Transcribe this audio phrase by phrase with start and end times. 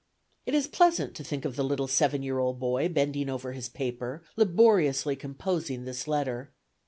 [0.47, 3.69] It is pleasant to think of the little seven year old boy bending over his
[3.69, 6.51] paper, laboriously composing this letter.